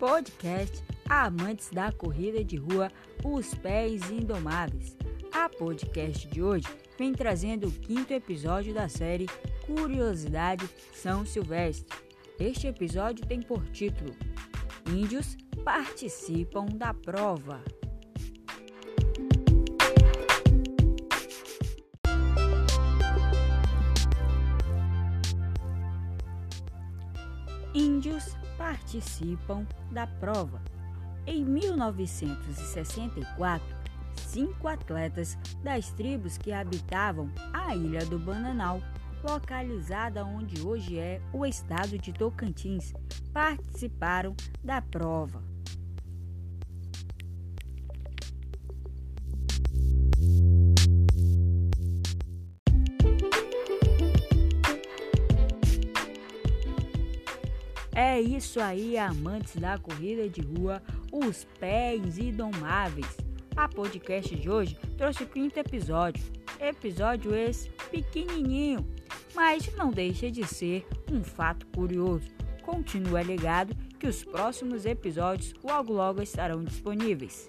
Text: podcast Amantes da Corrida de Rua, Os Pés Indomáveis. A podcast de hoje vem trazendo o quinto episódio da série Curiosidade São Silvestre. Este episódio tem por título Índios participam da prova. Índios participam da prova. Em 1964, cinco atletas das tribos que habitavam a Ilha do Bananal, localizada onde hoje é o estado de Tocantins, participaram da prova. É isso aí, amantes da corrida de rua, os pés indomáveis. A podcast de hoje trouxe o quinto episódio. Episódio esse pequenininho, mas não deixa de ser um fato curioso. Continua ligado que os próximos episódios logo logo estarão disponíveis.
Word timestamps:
podcast 0.00 0.82
Amantes 1.06 1.68
da 1.68 1.92
Corrida 1.92 2.42
de 2.42 2.56
Rua, 2.56 2.90
Os 3.22 3.54
Pés 3.54 4.10
Indomáveis. 4.10 4.96
A 5.30 5.46
podcast 5.46 6.26
de 6.26 6.42
hoje 6.42 6.66
vem 6.98 7.12
trazendo 7.12 7.68
o 7.68 7.70
quinto 7.70 8.10
episódio 8.14 8.72
da 8.72 8.88
série 8.88 9.26
Curiosidade 9.66 10.66
São 10.94 11.26
Silvestre. 11.26 11.94
Este 12.38 12.66
episódio 12.66 13.26
tem 13.26 13.42
por 13.42 13.62
título 13.68 14.16
Índios 14.88 15.36
participam 15.62 16.64
da 16.64 16.94
prova. 16.94 17.62
Índios 27.74 28.34
participam 28.60 29.66
da 29.90 30.06
prova. 30.06 30.62
Em 31.26 31.42
1964, 31.42 33.66
cinco 34.14 34.68
atletas 34.68 35.38
das 35.62 35.90
tribos 35.92 36.36
que 36.36 36.52
habitavam 36.52 37.32
a 37.54 37.74
Ilha 37.74 38.04
do 38.04 38.18
Bananal, 38.18 38.82
localizada 39.24 40.22
onde 40.26 40.60
hoje 40.60 40.98
é 40.98 41.22
o 41.32 41.46
estado 41.46 41.96
de 41.96 42.12
Tocantins, 42.12 42.92
participaram 43.32 44.36
da 44.62 44.82
prova. 44.82 45.42
É 57.94 58.20
isso 58.20 58.60
aí, 58.60 58.96
amantes 58.96 59.56
da 59.56 59.76
corrida 59.76 60.28
de 60.28 60.40
rua, 60.40 60.82
os 61.12 61.44
pés 61.58 62.18
indomáveis. 62.18 63.16
A 63.56 63.68
podcast 63.68 64.34
de 64.34 64.48
hoje 64.48 64.78
trouxe 64.96 65.24
o 65.24 65.26
quinto 65.26 65.58
episódio. 65.58 66.22
Episódio 66.60 67.34
esse 67.34 67.68
pequenininho, 67.90 68.86
mas 69.34 69.74
não 69.74 69.90
deixa 69.90 70.30
de 70.30 70.46
ser 70.46 70.86
um 71.10 71.22
fato 71.22 71.66
curioso. 71.68 72.28
Continua 72.62 73.22
ligado 73.22 73.74
que 73.98 74.06
os 74.06 74.22
próximos 74.22 74.86
episódios 74.86 75.52
logo 75.64 75.92
logo 75.92 76.22
estarão 76.22 76.62
disponíveis. 76.62 77.48